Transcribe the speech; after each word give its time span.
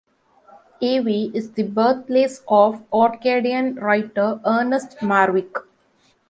Evie 0.79 1.29
is 1.31 1.51
the 1.51 1.61
birthplace 1.61 2.41
of 2.47 2.83
Orcadian 2.91 3.75
writer 3.79 4.41
Ernest 4.43 4.97
Marwick. 5.03 5.55